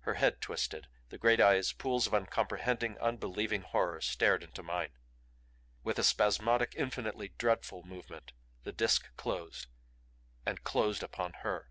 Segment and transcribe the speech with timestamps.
[0.00, 4.90] Her head twisted; the great eyes, pools of uncomprehending, unbelieving horror, stared into mine.
[5.84, 8.32] With a spasmodic, infinitely dreadful movement
[8.64, 9.68] the Disk closed
[10.44, 11.70] And closed upon her!